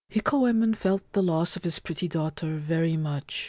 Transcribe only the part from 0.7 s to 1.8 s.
felt the loss of his